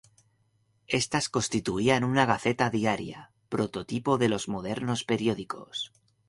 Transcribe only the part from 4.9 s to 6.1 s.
periódicos.